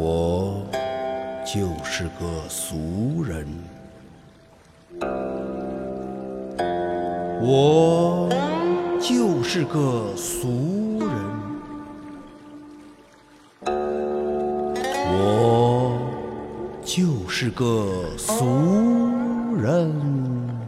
[0.00, 0.64] 我
[1.44, 3.44] 就是个俗人。
[7.42, 8.28] 我
[9.00, 11.08] 就是个俗人。
[15.10, 15.98] 我
[16.84, 18.44] 就是个俗
[19.56, 20.67] 人。